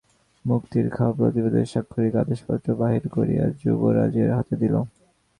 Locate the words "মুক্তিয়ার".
0.45-0.87